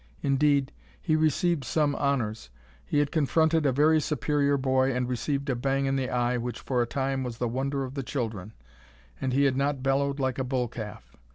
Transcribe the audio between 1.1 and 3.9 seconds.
received some honors. He had confronted a